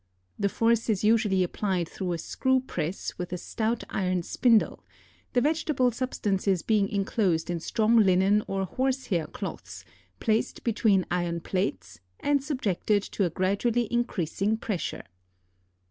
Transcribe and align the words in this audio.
The 0.39 0.49
force 0.49 0.89
is 0.89 1.03
usually 1.03 1.43
applied 1.43 1.87
through 1.87 2.13
a 2.13 2.17
screw 2.17 2.61
press 2.61 3.15
with 3.19 3.31
a 3.31 3.37
stout 3.37 3.83
iron 3.91 4.23
spindle; 4.23 4.83
the 5.33 5.41
vegetable 5.41 5.91
substances 5.91 6.63
being 6.63 6.89
inclosed 6.89 7.51
in 7.51 7.59
strong 7.59 7.97
linen 7.97 8.43
or 8.47 8.65
horse 8.65 9.05
hair 9.05 9.27
cloths, 9.27 9.85
placed 10.19 10.63
between 10.63 11.05
iron 11.11 11.39
plates, 11.39 11.99
and 12.19 12.43
subjected 12.43 13.03
to 13.03 13.25
a 13.25 13.29
gradually 13.29 13.87
increasing 13.93 14.57
pressure. 14.57 15.03